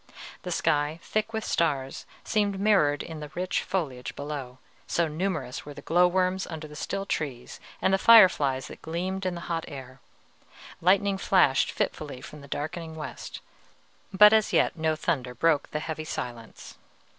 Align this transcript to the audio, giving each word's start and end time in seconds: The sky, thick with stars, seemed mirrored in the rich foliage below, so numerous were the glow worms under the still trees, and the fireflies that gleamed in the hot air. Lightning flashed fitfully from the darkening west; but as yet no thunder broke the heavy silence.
The 0.41 0.49
sky, 0.51 0.99
thick 1.03 1.31
with 1.31 1.45
stars, 1.45 2.07
seemed 2.23 2.59
mirrored 2.59 3.03
in 3.03 3.19
the 3.19 3.29
rich 3.35 3.61
foliage 3.61 4.15
below, 4.15 4.57
so 4.87 5.07
numerous 5.07 5.63
were 5.63 5.75
the 5.75 5.83
glow 5.83 6.07
worms 6.07 6.47
under 6.47 6.67
the 6.67 6.75
still 6.75 7.05
trees, 7.05 7.59
and 7.83 7.93
the 7.93 7.99
fireflies 7.99 8.67
that 8.67 8.81
gleamed 8.81 9.27
in 9.27 9.35
the 9.35 9.41
hot 9.41 9.65
air. 9.67 9.99
Lightning 10.81 11.19
flashed 11.19 11.69
fitfully 11.71 12.19
from 12.19 12.41
the 12.41 12.47
darkening 12.47 12.95
west; 12.95 13.41
but 14.11 14.33
as 14.33 14.51
yet 14.51 14.75
no 14.75 14.95
thunder 14.95 15.35
broke 15.35 15.69
the 15.69 15.79
heavy 15.79 16.03
silence. 16.05 16.79